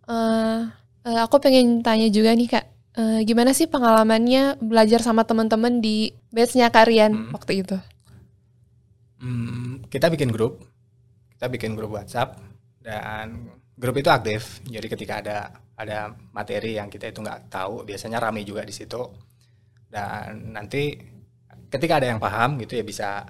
Eh, 0.08 0.62
eh, 1.06 1.20
aku 1.22 1.38
pengen 1.38 1.84
tanya 1.86 2.08
juga 2.08 2.32
nih 2.34 2.48
kak, 2.48 2.66
Eh, 2.98 3.22
gimana 3.30 3.54
sih 3.54 3.70
pengalamannya 3.70 4.58
belajar 4.58 5.06
sama 5.06 5.22
teman-teman 5.22 5.74
di 5.86 6.18
batch-nya 6.34 6.74
kalian 6.74 7.12
Hmm. 7.14 7.30
waktu 7.30 7.62
itu? 7.62 7.78
Hmm, 9.22 9.86
kita 9.90 10.10
bikin 10.14 10.30
grup, 10.34 10.62
kita 11.34 11.46
bikin 11.50 11.74
grup 11.78 11.94
WhatsApp 11.98 12.38
dan 12.82 13.54
grup 13.78 13.98
itu 14.02 14.10
aktif. 14.10 14.62
Jadi 14.66 14.88
ketika 14.90 15.14
ada 15.22 15.38
ada 15.78 16.14
materi 16.34 16.78
yang 16.78 16.90
kita 16.90 17.10
itu 17.14 17.22
nggak 17.22 17.54
tahu, 17.54 17.86
biasanya 17.86 18.18
rame 18.18 18.42
juga 18.46 18.66
di 18.66 18.74
situ. 18.74 19.02
Dan 19.90 20.54
nanti 20.58 20.98
ketika 21.70 22.02
ada 22.02 22.08
yang 22.14 22.22
paham 22.22 22.58
gitu 22.62 22.80
ya 22.80 22.84
bisa 22.86 23.26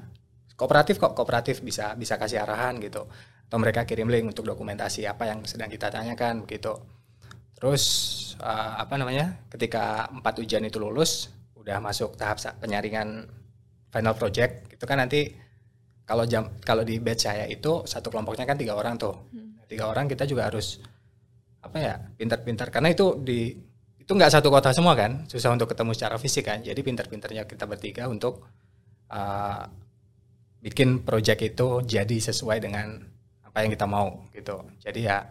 kooperatif 0.59 0.95
kok 1.01 1.13
kooperatif 1.17 1.59
bisa 1.63 1.95
bisa 2.00 2.15
kasih 2.15 2.43
arahan 2.43 2.79
gitu. 2.79 3.03
Atau 3.47 3.57
mereka 3.59 3.83
kirim 3.88 4.07
link 4.12 4.31
untuk 4.31 4.47
dokumentasi 4.47 5.07
apa 5.07 5.27
yang 5.31 5.43
sedang 5.47 5.67
kita 5.71 5.91
tanyakan 5.91 6.43
begitu. 6.47 6.75
Terus 7.58 7.84
eh, 8.38 8.72
apa 8.78 8.94
namanya? 8.96 9.34
Ketika 9.50 10.08
empat 10.14 10.38
ujian 10.40 10.64
itu 10.64 10.78
lulus, 10.78 11.34
udah 11.58 11.82
masuk 11.82 12.16
tahap 12.16 12.38
penyaringan 12.62 13.26
final 13.90 14.14
project, 14.14 14.70
itu 14.72 14.84
kan 14.86 15.02
nanti 15.02 15.34
kalau 16.08 16.24
jam 16.24 16.56
kalau 16.64 16.88
di 16.88 17.02
batch 17.04 17.28
saya 17.28 17.46
itu 17.50 17.84
satu 17.84 18.08
kelompoknya 18.08 18.48
kan 18.48 18.56
tiga 18.56 18.80
orang 18.80 18.96
tuh 18.96 19.28
tiga 19.68 19.92
orang 19.92 20.08
kita 20.08 20.24
juga 20.24 20.48
harus 20.48 20.80
apa 21.60 21.78
ya 21.84 21.94
pintar-pintar 22.16 22.72
karena 22.72 22.96
itu 22.96 23.20
di 23.20 23.52
itu 24.08 24.16
nggak 24.16 24.40
satu 24.40 24.48
kota 24.48 24.72
semua 24.72 24.96
kan, 24.96 25.28
susah 25.28 25.52
untuk 25.52 25.68
ketemu 25.68 25.92
secara 25.92 26.16
fisik 26.16 26.48
kan. 26.48 26.64
Jadi 26.64 26.80
pinter-pinternya 26.80 27.44
kita 27.44 27.68
bertiga 27.68 28.08
untuk 28.08 28.48
uh, 29.12 29.68
bikin 30.64 31.04
project 31.04 31.44
itu 31.44 31.84
jadi 31.84 32.16
sesuai 32.16 32.64
dengan 32.64 33.04
apa 33.44 33.68
yang 33.68 33.76
kita 33.76 33.84
mau 33.84 34.32
gitu. 34.32 34.64
Jadi 34.80 35.12
ya 35.12 35.28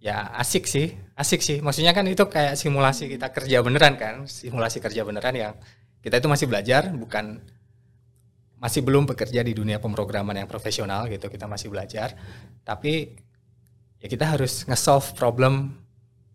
ya 0.00 0.32
asik 0.40 0.64
sih, 0.64 0.96
asik 1.12 1.44
sih. 1.44 1.60
Maksudnya 1.60 1.92
kan 1.92 2.08
itu 2.08 2.24
kayak 2.24 2.56
simulasi 2.56 3.06
kita 3.06 3.28
kerja 3.30 3.60
beneran 3.60 4.00
kan, 4.00 4.24
simulasi 4.24 4.80
kerja 4.80 5.04
beneran 5.04 5.36
yang 5.36 5.52
kita 6.00 6.16
itu 6.16 6.28
masih 6.32 6.48
belajar, 6.48 6.88
bukan 6.96 7.44
masih 8.56 8.80
belum 8.80 9.04
bekerja 9.04 9.44
di 9.44 9.52
dunia 9.52 9.76
pemrograman 9.76 10.36
yang 10.36 10.48
profesional 10.48 11.04
gitu. 11.12 11.28
Kita 11.28 11.44
masih 11.44 11.68
belajar, 11.68 12.16
tapi 12.64 13.12
ya 14.00 14.08
kita 14.08 14.24
harus 14.24 14.64
nge-solve 14.64 15.12
problem 15.20 15.76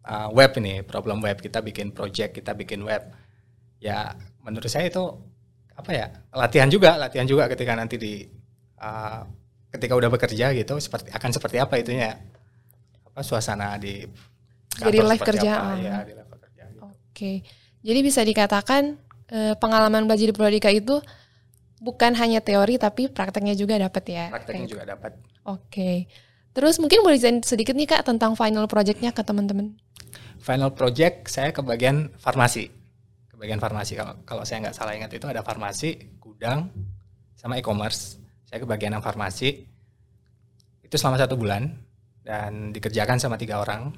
uh, 0.06 0.30
web 0.30 0.54
ini, 0.62 0.86
problem 0.86 1.26
web 1.26 1.42
kita 1.42 1.66
bikin 1.66 1.90
project, 1.90 2.38
kita 2.38 2.54
bikin 2.54 2.86
web. 2.86 3.02
Ya 3.82 4.14
menurut 4.46 4.70
saya 4.70 4.94
itu 4.94 5.02
apa 5.74 5.90
ya 5.90 6.08
latihan 6.38 6.70
juga, 6.70 7.02
latihan 7.02 7.26
juga 7.26 7.50
ketika 7.50 7.74
nanti 7.74 7.98
di 7.98 8.30
uh, 8.78 9.26
ketika 9.74 9.98
udah 9.98 10.14
bekerja 10.14 10.54
gitu, 10.54 10.78
seperti 10.78 11.10
akan 11.10 11.30
seperti 11.34 11.58
apa 11.58 11.82
itunya 11.82 12.14
apa 13.16 13.24
suasana 13.24 13.80
di 13.80 14.04
Jadi 14.76 15.00
live 15.00 15.16
seperti 15.16 15.40
kerja, 15.40 15.52
apa, 15.56 15.72
ah. 15.72 15.76
ya, 15.80 15.96
di 16.04 16.14
live 16.20 16.32
kerja 16.36 16.64
gitu. 16.68 16.82
Oke. 16.84 17.32
Jadi 17.80 18.00
bisa 18.04 18.20
dikatakan 18.28 19.00
eh, 19.32 19.56
pengalaman 19.56 20.04
belajar 20.04 20.28
di 20.28 20.36
Prodika 20.36 20.68
itu 20.68 21.00
bukan 21.80 22.12
hanya 22.20 22.44
teori 22.44 22.76
tapi 22.76 23.08
prakteknya 23.08 23.56
juga 23.56 23.80
dapat 23.80 24.04
ya. 24.04 24.26
Prakteknya 24.36 24.68
Kayak- 24.68 24.72
juga 24.76 24.84
dapat. 24.84 25.12
Oke. 25.48 26.12
Terus 26.52 26.76
mungkin 26.84 27.08
boleh 27.08 27.16
ceritain 27.16 27.40
sedikit 27.40 27.72
nih 27.72 27.88
Kak 27.88 28.04
tentang 28.04 28.36
final 28.36 28.68
projectnya 28.68 29.16
ke 29.16 29.24
teman-teman. 29.24 29.80
Final 30.44 30.76
project 30.76 31.32
saya 31.32 31.56
ke 31.56 31.64
bagian 31.64 32.12
farmasi. 32.20 32.68
Ke 33.32 33.36
bagian 33.40 33.64
farmasi 33.64 33.96
kalau 33.96 34.20
kalau 34.28 34.44
saya 34.44 34.68
nggak 34.68 34.76
salah 34.76 34.92
ingat 34.92 35.12
itu 35.16 35.24
ada 35.24 35.40
farmasi, 35.40 36.20
gudang, 36.20 36.68
sama 37.40 37.56
e-commerce. 37.56 38.20
Saya 38.44 38.60
ke 38.60 38.68
bagian 38.68 38.92
yang 38.92 39.04
farmasi. 39.04 39.64
Itu 40.84 40.96
selama 41.00 41.16
satu 41.16 41.40
bulan 41.40 41.85
dan 42.26 42.74
dikerjakan 42.74 43.22
sama 43.22 43.38
tiga 43.38 43.62
orang. 43.62 43.94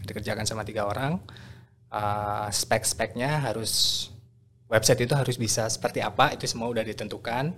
Dikerjakan 0.00 0.48
sama 0.48 0.64
tiga 0.64 0.88
orang. 0.88 1.20
Uh, 1.92 2.48
spek-speknya 2.48 3.44
harus 3.44 4.08
website 4.66 5.06
itu 5.06 5.14
harus 5.14 5.36
bisa 5.38 5.68
seperti 5.70 6.02
apa 6.02 6.32
itu 6.32 6.48
semua 6.48 6.72
udah 6.72 6.80
ditentukan. 6.80 7.52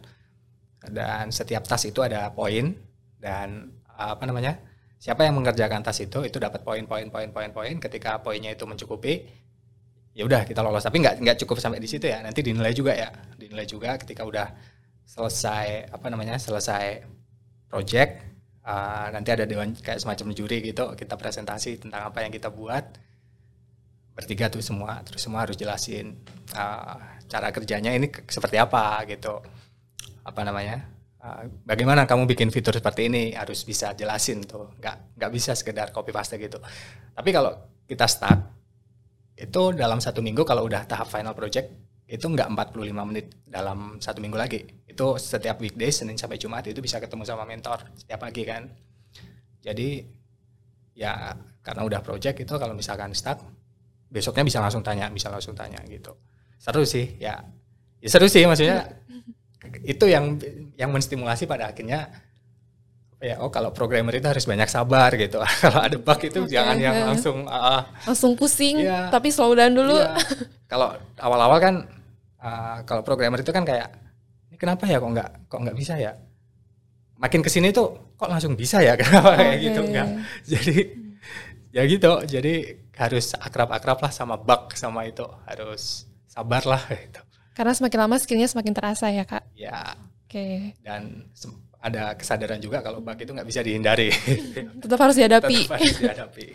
Dan 0.91 1.31
setiap 1.31 1.63
tas 1.71 1.87
itu 1.87 2.03
ada 2.03 2.35
poin. 2.35 2.75
Dan 3.15 3.71
uh, 3.95 4.19
apa 4.19 4.27
namanya 4.27 4.59
siapa 4.99 5.23
yang 5.23 5.39
mengerjakan 5.39 5.87
tas 5.87 6.03
itu 6.03 6.27
itu 6.27 6.43
dapat 6.43 6.67
poin 6.67 6.83
poin 6.91 7.07
poin 7.15 7.31
poin 7.31 7.55
poin. 7.55 7.75
Ketika 7.79 8.19
poinnya 8.19 8.51
itu 8.51 8.67
mencukupi 8.67 9.23
ya 10.19 10.27
udah 10.27 10.43
kita 10.43 10.67
lolos. 10.67 10.83
Tapi 10.83 10.99
nggak 10.99 11.23
nggak 11.23 11.37
cukup 11.47 11.63
sampai 11.63 11.79
di 11.79 11.87
situ 11.87 12.11
ya. 12.11 12.27
Nanti 12.27 12.43
dinilai 12.43 12.75
juga 12.75 12.91
ya. 12.91 13.15
Dinilai 13.39 13.71
juga 13.71 13.95
ketika 14.03 14.27
udah 14.27 14.51
selesai 15.07 15.95
apa 15.95 16.07
namanya 16.11 16.37
selesai 16.43 17.07
project 17.71 18.29
uh, 18.69 19.07
nanti 19.09 19.33
ada 19.33 19.49
dewan 19.49 19.73
kayak 19.73 20.05
semacam 20.05 20.37
juri 20.37 20.61
gitu 20.61 20.93
kita 20.93 21.17
presentasi 21.17 21.81
tentang 21.81 22.13
apa 22.13 22.21
yang 22.21 22.33
kita 22.33 22.53
buat. 22.53 22.85
Bertiga 24.13 24.51
tuh 24.53 24.61
semua 24.61 25.01
terus 25.07 25.25
semua 25.25 25.47
harus 25.47 25.57
jelasin 25.57 26.21
uh, 26.53 26.99
cara 27.31 27.49
kerjanya 27.55 27.95
ini 27.97 28.13
seperti 28.29 28.61
apa 28.61 29.01
gitu. 29.09 29.41
Apa 30.27 30.45
namanya? 30.45 30.85
Uh, 31.19 31.51
bagaimana 31.65 32.05
kamu 32.05 32.29
bikin 32.29 32.53
fitur 32.53 32.77
seperti 32.77 33.09
ini? 33.09 33.33
Harus 33.33 33.65
bisa 33.65 33.97
jelasin 33.97 34.45
tuh 34.45 34.77
nggak 34.77 35.17
nggak 35.17 35.31
bisa 35.33 35.57
sekedar 35.57 35.89
copy 35.95 36.13
paste 36.13 36.37
gitu. 36.37 36.61
Tapi 37.17 37.31
kalau 37.33 37.57
kita 37.89 38.05
start 38.05 38.41
itu 39.39 39.63
dalam 39.73 40.03
satu 40.03 40.19
minggu 40.19 40.43
kalau 40.43 40.67
udah 40.67 40.83
tahap 40.85 41.07
final 41.09 41.33
project 41.33 41.88
itu 42.09 42.25
nggak 42.25 42.49
45 42.73 42.89
menit 43.05 43.37
dalam 43.45 44.01
satu 44.01 44.19
minggu 44.25 44.41
lagi 44.41 44.65
itu 44.89 45.07
setiap 45.21 45.61
weekday 45.61 45.93
Senin 45.93 46.17
sampai 46.17 46.41
Jumat 46.41 46.65
itu 46.65 46.81
bisa 46.81 46.97
ketemu 46.97 47.23
sama 47.29 47.45
mentor 47.45 47.85
setiap 47.95 48.25
pagi 48.25 48.49
kan 48.49 48.65
jadi 49.61 50.09
ya 50.97 51.37
karena 51.61 51.85
udah 51.85 52.01
project 52.01 52.41
itu 52.41 52.55
kalau 52.57 52.73
misalkan 52.73 53.13
stuck 53.13 53.45
besoknya 54.09 54.43
bisa 54.49 54.59
langsung 54.65 54.81
tanya 54.81 55.13
bisa 55.13 55.29
langsung 55.29 55.53
tanya 55.53 55.85
gitu 55.85 56.17
seru 56.57 56.83
sih 56.83 57.21
ya, 57.21 57.39
ya 58.01 58.09
seru 58.09 58.25
sih 58.27 58.49
maksudnya 58.49 58.89
itu 59.85 60.09
yang 60.09 60.41
yang 60.81 60.89
menstimulasi 60.89 61.45
pada 61.45 61.71
akhirnya 61.71 62.09
ya 63.19 63.37
oh 63.43 63.51
kalau 63.51 63.75
programmer 63.75 64.15
itu 64.15 64.25
harus 64.25 64.47
banyak 64.49 64.71
sabar 64.71 65.13
gitu 65.13 65.43
kalau 65.63 65.85
ada 65.85 65.99
bug 66.01 66.21
itu 66.25 66.41
Oke, 66.47 66.51
jangan 66.55 66.79
yang 66.81 66.95
ya. 66.97 67.05
langsung 67.13 67.45
ah, 67.51 67.85
Langsung 68.09 68.33
pusing 68.39 68.81
Iya. 68.81 69.11
tapi 69.13 69.29
slow 69.35 69.53
down 69.59 69.75
dulu. 69.75 69.99
Iya. 69.99 70.15
Kalau 70.71 70.95
awal-awal 71.19 71.59
kan 71.59 71.75
uh, 72.41 72.83
kalau 72.83 73.03
programmer 73.03 73.41
itu 73.41 73.51
kan 73.51 73.63
kayak 73.63 73.89
ini 74.49 74.57
kenapa 74.57 74.87
ya 74.87 74.99
kok 74.99 75.11
nggak 75.11 75.31
kok 75.47 75.61
nggak 75.63 75.77
bisa 75.79 75.95
ya? 75.99 76.13
Makin 77.19 77.43
ke 77.43 77.51
sini 77.51 77.75
tuh 77.75 78.15
kok 78.15 78.31
langsung 78.31 78.55
bisa 78.55 78.79
ya 78.79 78.95
kenapa 78.95 79.35
kayak 79.39 79.55
Oke. 79.59 79.65
gitu 79.67 79.81
enggak? 79.83 80.09
Jadi 80.47 80.77
ya 81.75 81.83
gitu. 81.85 82.13
Jadi 82.25 82.55
harus 82.99 83.27
akrab-akrab 83.35 83.99
lah 84.03 84.11
sama 84.11 84.35
bug 84.39 84.75
sama 84.75 85.07
itu 85.07 85.27
harus 85.47 86.07
sabar 86.27 86.63
lah 86.67 86.83
gitu. 87.05 87.21
Karena 87.55 87.75
semakin 87.75 87.99
lama 88.07 88.17
skillnya 88.23 88.47
semakin 88.47 88.75
terasa 88.75 89.11
ya 89.11 89.27
Kak. 89.27 89.43
Ya 89.59 89.99
Oke. 90.27 90.79
dan 90.87 91.27
sem- 91.35 91.59
ada 91.79 92.11
kesadaran 92.19 92.59
juga 92.59 92.83
kalau 92.83 92.99
bug 92.99 93.15
itu 93.19 93.31
nggak 93.31 93.47
bisa 93.47 93.63
dihindari. 93.63 94.11
Tetap 94.83 94.99
harus 94.99 95.15
dihadapi. 95.15 95.59
Tetap 95.67 95.75
harus 95.79 95.95
dihadapi. 95.99 96.47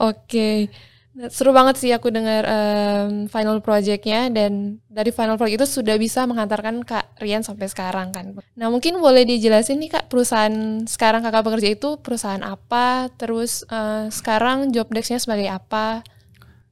Oke. 0.00 0.48
Nah, 0.68 0.93
Seru 1.30 1.54
banget 1.54 1.78
sih 1.78 1.94
aku 1.94 2.10
dengar 2.10 2.42
em, 2.42 3.30
final 3.30 3.62
projectnya 3.62 4.26
dan 4.34 4.82
dari 4.90 5.14
final 5.14 5.38
project 5.38 5.62
itu 5.62 5.66
sudah 5.78 5.94
bisa 5.94 6.26
menghantarkan 6.26 6.82
Kak 6.82 7.22
Rian 7.22 7.46
sampai 7.46 7.70
sekarang 7.70 8.10
kan. 8.10 8.34
Nah 8.58 8.66
mungkin 8.66 8.98
boleh 8.98 9.22
dijelasin 9.22 9.78
nih 9.78 9.94
Kak 9.94 10.10
perusahaan 10.10 10.82
sekarang 10.90 11.22
kakak 11.22 11.46
bekerja 11.46 11.70
itu 11.70 12.02
perusahaan 12.02 12.42
apa, 12.42 13.14
terus 13.14 13.62
eh, 13.70 14.10
sekarang 14.10 14.74
job 14.74 14.90
desk-nya 14.90 15.22
sebagai 15.22 15.46
apa? 15.46 16.02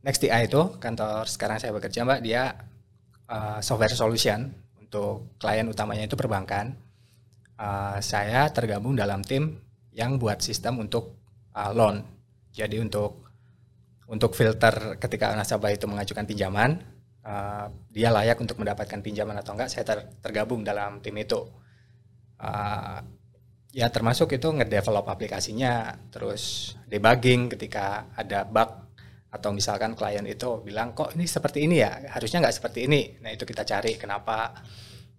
NextDI 0.03 0.51
itu 0.51 0.75
kantor 0.83 1.31
sekarang 1.31 1.63
saya 1.63 1.71
bekerja 1.71 2.03
mbak 2.03 2.27
dia 2.27 2.59
uh, 3.31 3.63
software 3.63 3.95
solution 3.95 4.51
untuk 4.83 5.39
klien 5.39 5.71
utamanya 5.71 6.11
itu 6.11 6.19
perbankan. 6.19 6.75
Uh, 7.55 8.03
saya 8.03 8.51
tergabung 8.51 8.99
dalam 8.99 9.23
tim 9.23 9.63
yang 9.95 10.19
buat 10.19 10.43
sistem 10.43 10.83
untuk 10.83 11.15
uh, 11.55 11.71
loan. 11.71 12.03
Jadi 12.51 12.83
untuk 12.83 13.22
untuk 14.13 14.37
filter 14.37 15.01
ketika 15.01 15.33
nasabah 15.33 15.73
itu 15.73 15.89
mengajukan 15.89 16.29
pinjaman, 16.29 16.85
uh, 17.25 17.73
dia 17.89 18.13
layak 18.13 18.37
untuk 18.37 18.61
mendapatkan 18.61 19.01
pinjaman 19.01 19.41
atau 19.41 19.57
enggak, 19.57 19.73
saya 19.73 19.89
ter- 19.89 20.13
tergabung 20.21 20.61
dalam 20.61 21.01
tim 21.01 21.17
itu. 21.17 21.41
Uh, 22.37 23.01
ya 23.73 23.89
termasuk 23.89 24.37
itu 24.37 24.53
ngedevelop 24.53 25.09
aplikasinya, 25.09 25.97
terus 26.13 26.77
debugging 26.93 27.57
ketika 27.57 28.13
ada 28.13 28.45
bug 28.45 28.93
atau 29.33 29.49
misalkan 29.49 29.97
klien 29.97 30.29
itu 30.29 30.61
bilang 30.61 30.93
kok 30.93 31.17
ini 31.17 31.25
seperti 31.25 31.65
ini 31.65 31.81
ya? 31.81 32.13
Harusnya 32.13 32.45
nggak 32.45 32.53
seperti 32.53 32.85
ini. 32.85 33.17
Nah 33.25 33.33
itu 33.33 33.49
kita 33.49 33.65
cari 33.65 33.97
kenapa. 33.97 34.53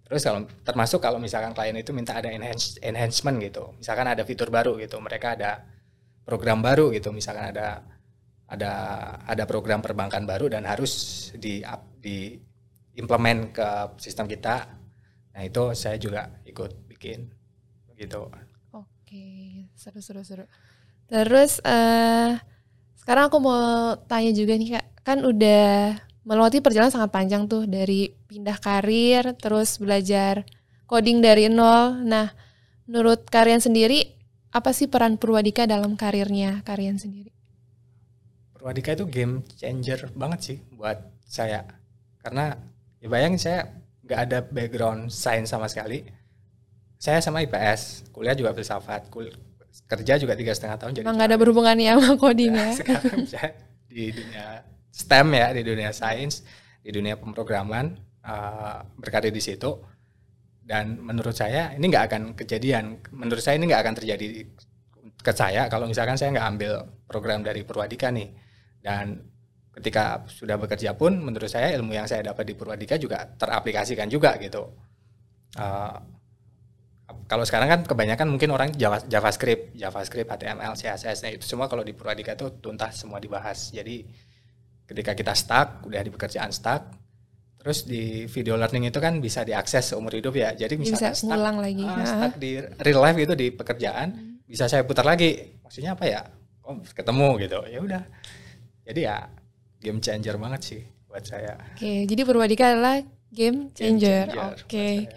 Terus 0.06 0.22
kalau 0.22 0.46
termasuk 0.62 1.02
kalau 1.02 1.18
misalkan 1.18 1.50
klien 1.50 1.74
itu 1.74 1.90
minta 1.90 2.14
ada 2.14 2.30
enhance, 2.30 2.78
enhancement 2.78 3.42
gitu. 3.42 3.74
Misalkan 3.74 4.06
ada 4.06 4.22
fitur 4.22 4.54
baru 4.54 4.78
gitu 4.78 5.02
mereka 5.02 5.34
ada 5.34 5.66
program 6.24 6.64
baru 6.64 6.88
gitu 6.94 7.12
misalkan 7.12 7.52
ada 7.52 7.84
ada 8.54 8.72
ada 9.26 9.44
program 9.44 9.82
perbankan 9.82 10.24
baru 10.24 10.48
dan 10.48 10.64
harus 10.64 11.28
di 11.36 11.60
di 11.98 12.38
implement 12.94 13.50
ke 13.50 13.68
sistem 13.98 14.30
kita 14.30 14.70
nah 15.34 15.42
itu 15.42 15.74
saya 15.74 15.98
juga 15.98 16.30
ikut 16.46 16.86
bikin 16.86 17.26
begitu 17.90 18.30
Oke, 19.14 19.70
seru 19.76 20.00
seru 20.00 20.24
seru. 20.24 20.44
Terus 21.06 21.60
eh 21.62 22.34
sekarang 22.98 23.28
aku 23.28 23.38
mau 23.38 23.94
tanya 24.08 24.32
juga 24.32 24.56
nih 24.56 24.80
Kak, 24.80 24.86
kan 25.04 25.18
udah 25.22 25.92
melewati 26.24 26.64
perjalanan 26.64 26.88
sangat 26.88 27.12
panjang 27.12 27.44
tuh 27.44 27.68
dari 27.68 28.10
pindah 28.26 28.56
karir, 28.58 29.36
terus 29.36 29.76
belajar 29.76 30.48
coding 30.88 31.20
dari 31.20 31.52
nol. 31.52 32.00
Nah, 32.00 32.32
menurut 32.88 33.28
kalian 33.28 33.60
sendiri 33.60 34.16
apa 34.50 34.72
sih 34.72 34.88
peran 34.88 35.20
Purwadika 35.20 35.68
dalam 35.68 36.00
karirnya 36.00 36.64
kalian 36.64 36.96
sendiri? 36.96 37.33
Purwadika 38.64 38.96
itu 38.96 39.04
game 39.04 39.44
changer 39.60 40.08
banget 40.16 40.40
sih 40.40 40.58
buat 40.72 40.96
saya. 41.28 41.68
Karena 42.16 42.56
ya 42.96 43.12
bayangin 43.12 43.36
saya 43.36 43.60
nggak 44.00 44.20
ada 44.24 44.38
background 44.40 45.12
sains 45.12 45.52
sama 45.52 45.68
sekali. 45.68 46.00
Saya 46.96 47.20
sama 47.20 47.44
IPS 47.44 48.08
kuliah 48.08 48.32
juga 48.32 48.56
filsafat 48.56 49.12
kul 49.12 49.28
kerja 49.84 50.16
juga 50.16 50.32
tiga 50.32 50.56
setengah 50.56 50.80
tahun 50.80 50.92
jadi 50.96 51.04
nggak 51.04 51.28
ada 51.28 51.36
berhubungannya 51.36 51.92
sama 51.92 52.16
coding 52.16 52.56
ya? 52.56 52.70
sekarang 52.80 53.28
saya 53.28 53.52
di 53.84 54.16
dunia 54.16 54.64
STEM 54.88 55.28
ya 55.36 55.46
di 55.52 55.60
dunia 55.60 55.90
sains 55.92 56.40
di 56.80 56.88
dunia 56.88 57.20
pemrograman 57.20 58.00
eh, 58.24 58.80
berkarir 58.96 59.28
di 59.28 59.44
situ. 59.44 59.76
Dan 60.56 61.04
menurut 61.04 61.36
saya 61.36 61.76
ini 61.76 61.84
nggak 61.84 62.04
akan 62.08 62.22
kejadian. 62.32 62.96
Menurut 63.12 63.44
saya 63.44 63.60
ini 63.60 63.68
nggak 63.68 63.82
akan 63.84 63.94
terjadi 64.00 64.48
ke 65.20 65.32
saya 65.36 65.68
kalau 65.68 65.84
misalkan 65.84 66.16
saya 66.16 66.32
nggak 66.32 66.48
ambil 66.56 66.72
program 67.04 67.44
dari 67.44 67.60
Purwadika 67.60 68.08
nih 68.08 68.43
dan 68.84 69.16
ketika 69.72 70.28
sudah 70.28 70.60
bekerja 70.60 70.92
pun 70.94 71.16
menurut 71.18 71.48
saya 71.48 71.72
ilmu 71.74 71.96
yang 71.96 72.04
saya 72.04 72.20
dapat 72.20 72.44
di 72.46 72.54
Purwadika 72.54 73.00
juga 73.00 73.24
teraplikasikan 73.24 74.06
juga 74.12 74.36
gitu. 74.36 74.70
Uh, 75.56 75.96
kalau 77.24 77.44
sekarang 77.44 77.68
kan 77.68 77.80
kebanyakan 77.84 78.28
mungkin 78.28 78.52
orang 78.52 78.70
Java, 78.76 79.00
JavaScript, 79.08 79.72
JavaScript, 79.72 80.28
HTML, 80.28 80.76
CSS, 80.76 81.24
nah 81.24 81.30
itu 81.32 81.44
semua 81.48 81.66
kalau 81.66 81.80
di 81.80 81.96
Purwadika 81.96 82.36
itu 82.36 82.60
tuntas 82.60 83.00
semua 83.00 83.16
dibahas. 83.20 83.72
Jadi 83.72 84.04
ketika 84.84 85.16
kita 85.16 85.32
stuck, 85.32 85.84
udah 85.88 86.00
di 86.04 86.12
pekerjaan 86.12 86.52
stuck, 86.52 86.92
terus 87.56 87.88
di 87.88 88.28
video 88.28 88.60
learning 88.60 88.92
itu 88.92 89.00
kan 89.00 89.20
bisa 89.20 89.40
diakses 89.44 89.96
seumur 89.96 90.12
hidup 90.12 90.36
ya. 90.36 90.52
Jadi 90.52 90.80
Bisa 90.80 91.12
stuck, 91.16 91.32
ngulang 91.32 91.60
lagi. 91.60 91.84
Ah. 91.84 92.04
stuck 92.04 92.34
di 92.36 92.60
real 92.60 93.00
life 93.00 93.18
itu 93.20 93.34
di 93.36 93.46
pekerjaan, 93.52 94.40
bisa 94.44 94.68
saya 94.68 94.84
putar 94.84 95.04
lagi. 95.04 95.60
Maksudnya 95.64 95.96
apa 95.96 96.04
ya? 96.04 96.20
Oh, 96.64 96.80
ketemu 96.80 97.28
gitu. 97.40 97.58
Ya 97.68 97.80
udah. 97.80 98.02
Jadi 98.84 99.00
ya 99.08 99.28
game 99.80 100.00
changer 100.00 100.36
banget 100.36 100.60
sih 100.64 100.82
buat 101.08 101.24
saya. 101.24 101.56
Oke, 101.76 102.04
jadi 102.08 102.20
Purwadika 102.24 102.64
adalah 102.72 103.00
game 103.32 103.72
changer. 103.72 104.28
changer 104.30 104.52
Oke. 104.64 104.88
saya. 105.04 105.10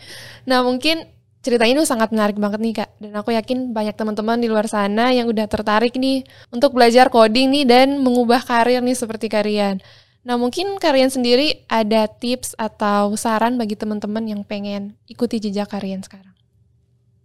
Nah, 0.48 0.60
mungkin 0.64 1.08
ceritanya 1.44 1.80
itu 1.80 1.88
sangat 1.88 2.12
menarik 2.12 2.36
banget 2.36 2.60
nih, 2.60 2.74
Kak. 2.84 2.90
Dan 3.00 3.14
aku 3.16 3.32
yakin 3.32 3.72
banyak 3.72 3.96
teman-teman 3.96 4.38
di 4.40 4.48
luar 4.52 4.68
sana 4.68 5.16
yang 5.16 5.32
udah 5.32 5.48
tertarik 5.48 5.96
nih 5.96 6.28
untuk 6.52 6.76
belajar 6.76 7.08
coding 7.08 7.54
nih 7.54 7.66
dan 7.68 7.88
mengubah 8.04 8.44
karir 8.44 8.84
nih 8.84 8.98
seperti 8.98 9.32
kalian. 9.32 9.80
Nah, 10.28 10.36
mungkin 10.36 10.76
kalian 10.76 11.08
sendiri 11.08 11.64
ada 11.72 12.04
tips 12.12 12.52
atau 12.60 13.16
saran 13.16 13.56
bagi 13.56 13.80
teman-teman 13.80 14.28
yang 14.28 14.42
pengen 14.44 15.00
ikuti 15.08 15.40
jejak 15.40 15.72
kalian 15.72 16.04
sekarang? 16.04 16.36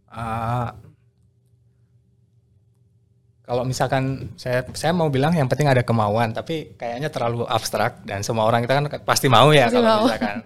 Ah, 0.06 0.78
kalau 3.52 3.68
misalkan 3.68 4.32
saya 4.40 4.64
saya 4.72 4.96
mau 4.96 5.12
bilang 5.12 5.36
yang 5.36 5.44
penting 5.44 5.68
ada 5.68 5.84
kemauan, 5.84 6.32
tapi 6.32 6.72
kayaknya 6.72 7.12
terlalu 7.12 7.44
abstrak 7.44 8.00
dan 8.08 8.24
semua 8.24 8.48
orang 8.48 8.64
kita 8.64 8.80
kan 8.80 8.88
pasti 9.04 9.28
mau 9.28 9.52
ya 9.52 9.68
Pasti 9.68 9.76
kalau 9.76 9.88
mau. 9.92 10.02
misalkan 10.08 10.36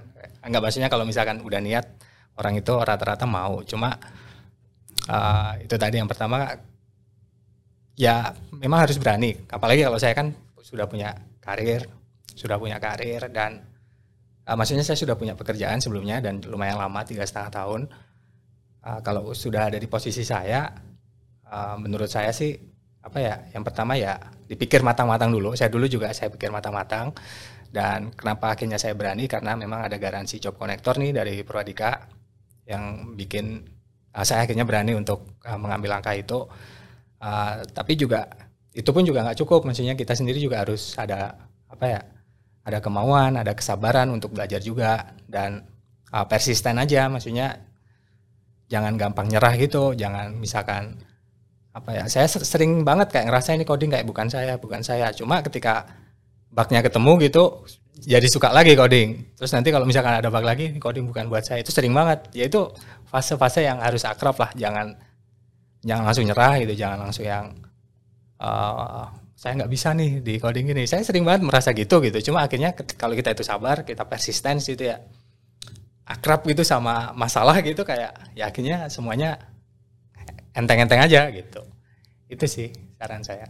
enggak 0.43 0.63
maksudnya 0.67 0.91
kalau 0.91 1.05
misalkan 1.07 1.37
udah 1.39 1.63
niat 1.63 1.87
orang 2.35 2.59
itu 2.59 2.75
rata-rata 2.75 3.23
mau. 3.23 3.63
Cuma 3.63 3.95
ah, 5.07 5.55
itu 5.63 5.71
tadi 5.79 6.03
yang 6.03 6.11
pertama 6.11 6.51
ya 7.95 8.35
memang 8.59 8.91
harus 8.91 8.99
berani. 8.99 9.39
Apalagi 9.55 9.87
kalau 9.87 10.03
saya 10.03 10.11
kan 10.19 10.35
sudah 10.59 10.91
punya 10.91 11.15
karir, 11.39 11.87
sudah 12.35 12.59
punya 12.59 12.83
karir 12.83 13.23
dan 13.31 13.71
ah, 14.51 14.59
maksudnya 14.59 14.83
saya 14.83 14.99
sudah 14.99 15.15
punya 15.15 15.39
pekerjaan 15.39 15.79
sebelumnya 15.79 16.19
dan 16.19 16.43
lumayan 16.43 16.75
lama 16.75 17.07
tiga 17.07 17.23
setengah 17.23 17.55
tahun. 17.55 17.87
Ah, 18.83 18.99
kalau 18.99 19.31
sudah 19.31 19.71
ada 19.71 19.79
di 19.79 19.87
posisi 19.87 20.27
saya, 20.27 20.75
ah, 21.47 21.79
menurut 21.79 22.11
saya 22.11 22.35
sih 22.35 22.75
apa 23.07 23.19
ya? 23.23 23.37
Yang 23.55 23.65
pertama 23.71 23.95
ya 23.95 24.19
dipikir 24.51 24.83
matang-matang 24.83 25.31
dulu. 25.31 25.55
Saya 25.55 25.71
dulu 25.71 25.87
juga 25.87 26.11
saya 26.11 26.27
pikir 26.35 26.51
matang-matang. 26.51 27.15
Dan 27.71 28.11
kenapa 28.15 28.57
akhirnya 28.57 28.81
saya 28.81 28.97
berani 28.99 29.31
karena 29.31 29.55
memang 29.55 29.87
ada 29.87 29.95
garansi 30.01 30.43
job 30.43 30.59
connector 30.59 30.97
nih 30.99 31.13
dari 31.13 31.35
Purwadika 31.47 32.09
yang 32.67 33.15
bikin 33.15 33.63
ah, 34.17 34.25
saya 34.27 34.43
akhirnya 34.49 34.67
berani 34.67 34.97
untuk 34.99 35.39
ah, 35.47 35.55
mengambil 35.55 35.99
langkah 35.99 36.15
itu. 36.19 36.47
Ah, 37.23 37.63
tapi 37.63 37.95
juga 37.95 38.27
itu 38.75 38.91
pun 38.91 39.07
juga 39.07 39.23
nggak 39.23 39.39
cukup. 39.39 39.63
Maksudnya 39.71 39.95
kita 39.95 40.19
sendiri 40.19 40.43
juga 40.43 40.67
harus 40.67 40.99
ada 40.99 41.39
apa 41.71 41.87
ya? 41.87 42.01
Ada 42.67 42.83
kemauan, 42.83 43.39
ada 43.39 43.55
kesabaran 43.55 44.11
untuk 44.11 44.35
belajar 44.35 44.59
juga 44.59 45.15
dan 45.31 45.63
ah, 46.11 46.27
persisten 46.27 46.81
aja. 46.83 47.07
Maksudnya 47.07 47.55
jangan 48.67 48.99
gampang 48.99 49.31
nyerah 49.31 49.55
gitu. 49.55 49.95
Jangan 49.95 50.35
misalkan 50.39 50.99
apa 51.77 51.91
ya? 51.93 52.05
Saya 52.09 52.25
ser- 52.25 52.49
sering 52.49 52.81
banget 52.89 53.13
kayak 53.13 53.29
ngerasa 53.29 53.53
ini 53.53 53.69
coding 53.69 53.93
kayak 53.93 54.07
bukan 54.09 54.33
saya, 54.33 54.57
bukan 54.57 54.81
saya. 54.81 55.13
Cuma 55.13 55.45
ketika 55.45 55.85
bugnya 56.49 56.81
ketemu 56.81 57.13
gitu 57.29 57.45
jadi 58.01 58.25
suka 58.29 58.49
lagi 58.53 58.73
coding. 58.77 59.37
Terus 59.37 59.53
nanti 59.57 59.69
kalau 59.73 59.85
misalkan 59.89 60.21
ada 60.21 60.29
bug 60.29 60.45
lagi, 60.45 60.73
coding 60.81 61.09
bukan 61.09 61.29
buat 61.33 61.45
saya. 61.45 61.61
Itu 61.61 61.73
sering 61.73 61.93
banget. 61.93 62.29
Ya 62.33 62.49
itu 62.49 62.69
fase-fase 63.09 63.65
yang 63.65 63.81
harus 63.81 64.05
akrab 64.05 64.37
lah. 64.37 64.53
Jangan 64.57 64.97
jangan 65.85 66.05
langsung 66.05 66.25
nyerah 66.25 66.61
gitu. 66.65 66.75
Jangan 66.77 66.99
langsung 67.09 67.25
yang 67.29 67.57
eh, 68.41 69.05
saya 69.37 69.53
nggak 69.61 69.73
bisa 69.73 69.93
nih 69.97 70.21
di 70.21 70.35
coding 70.41 70.73
ini. 70.73 70.85
Saya 70.85 71.05
sering 71.05 71.25
banget 71.25 71.45
merasa 71.45 71.73
gitu 71.77 72.01
gitu. 72.05 72.33
Cuma 72.33 72.45
akhirnya 72.45 72.73
kalau 72.97 73.13
kita 73.17 73.33
itu 73.33 73.45
sabar, 73.45 73.85
kita 73.85 74.05
persisten 74.09 74.61
gitu 74.61 74.85
ya. 74.93 75.01
Akrab 76.07 76.45
gitu 76.47 76.63
sama 76.63 77.11
masalah 77.17 77.59
gitu 77.65 77.83
kayak 77.83 78.15
ya 78.39 78.47
akhirnya 78.47 78.87
semuanya 78.93 79.56
enteng-enteng 80.57 81.05
aja 81.05 81.29
gitu. 81.29 81.61
Itu 82.27 82.49
sih 82.49 82.73
saran 82.97 83.23
saya. 83.23 83.47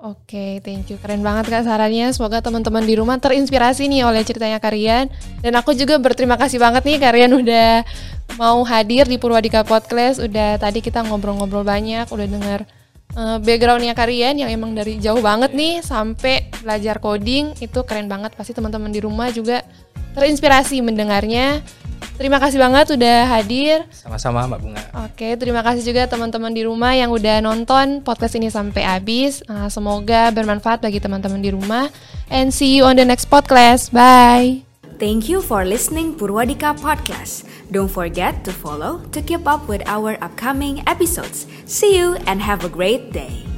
Oke, 0.00 0.64
thank 0.64 0.88
you. 0.88 0.96
Keren 0.96 1.20
banget 1.20 1.52
Kak 1.52 1.68
sarannya. 1.68 2.08
Semoga 2.16 2.40
teman-teman 2.40 2.80
di 2.88 2.96
rumah 2.96 3.20
terinspirasi 3.20 3.84
nih 3.84 4.08
oleh 4.08 4.24
ceritanya 4.24 4.56
Karian. 4.56 5.12
Dan 5.44 5.52
aku 5.60 5.76
juga 5.76 6.00
berterima 6.00 6.40
kasih 6.40 6.56
banget 6.56 6.88
nih 6.88 6.96
Karian 6.96 7.36
udah 7.36 7.84
mau 8.40 8.64
hadir 8.64 9.04
di 9.04 9.20
Purwadika 9.20 9.60
Podcast. 9.60 10.16
Udah 10.24 10.56
tadi 10.56 10.80
kita 10.80 11.04
ngobrol-ngobrol 11.04 11.68
banyak, 11.68 12.08
udah 12.08 12.26
dengar 12.32 12.64
eh, 13.12 13.38
backgroundnya 13.44 13.92
Karian 13.92 14.40
yang 14.40 14.48
emang 14.48 14.72
dari 14.72 14.96
jauh 14.96 15.20
banget 15.20 15.52
nih 15.52 15.84
sampai 15.84 16.48
belajar 16.64 16.96
coding. 16.96 17.52
Itu 17.60 17.84
keren 17.84 18.08
banget. 18.08 18.32
Pasti 18.32 18.56
teman-teman 18.56 18.88
di 18.88 19.04
rumah 19.04 19.28
juga 19.28 19.60
terinspirasi 20.16 20.80
mendengarnya. 20.80 21.60
Terima 22.20 22.36
kasih 22.36 22.60
banget 22.60 23.00
udah 23.00 23.18
hadir. 23.32 23.88
Sama-sama 23.88 24.44
Mbak 24.44 24.60
Bunga. 24.60 24.82
Oke, 25.08 25.40
terima 25.40 25.64
kasih 25.64 25.88
juga 25.88 26.04
teman-teman 26.04 26.52
di 26.52 26.68
rumah 26.68 26.92
yang 26.92 27.08
udah 27.08 27.40
nonton 27.40 28.04
podcast 28.04 28.36
ini 28.36 28.52
sampai 28.52 28.84
habis. 28.84 29.40
Uh, 29.48 29.72
semoga 29.72 30.28
bermanfaat 30.28 30.84
bagi 30.84 31.00
teman-teman 31.00 31.40
di 31.40 31.48
rumah. 31.48 31.88
And 32.28 32.52
see 32.52 32.76
you 32.76 32.84
on 32.84 33.00
the 33.00 33.08
next 33.08 33.32
podcast. 33.32 33.88
Bye. 33.88 34.68
Thank 35.00 35.32
you 35.32 35.40
for 35.40 35.64
listening 35.64 36.12
Purwadika 36.12 36.76
Podcast. 36.76 37.48
Don't 37.72 37.88
forget 37.88 38.44
to 38.44 38.52
follow 38.52 39.00
to 39.16 39.24
keep 39.24 39.48
up 39.48 39.64
with 39.64 39.80
our 39.88 40.20
upcoming 40.20 40.84
episodes. 40.84 41.48
See 41.64 41.96
you 41.96 42.20
and 42.28 42.44
have 42.44 42.68
a 42.68 42.70
great 42.70 43.16
day. 43.16 43.49